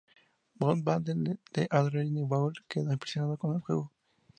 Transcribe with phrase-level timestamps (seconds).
[0.59, 3.91] Bob Mandel de The Adrenaline Vault quedó impresionado con el juego.